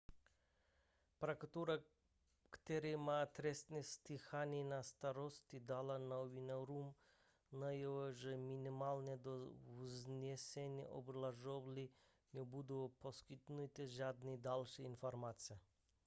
prokuratura 1.19 1.73
která 2.49 2.97
má 2.97 3.25
trestní 3.25 3.83
stíhání 3.83 4.63
na 4.63 4.83
starosti 4.83 5.59
dala 5.59 5.97
novinářům 5.97 6.93
najevo 7.51 8.11
že 8.13 8.37
minimálně 8.37 9.17
do 9.17 9.31
vznesení 9.85 10.87
obžaloby 10.87 11.89
nebudou 12.33 12.87
poskytnuty 12.87 13.87
žádné 13.87 14.37
další 14.37 14.83
informace 14.83 15.59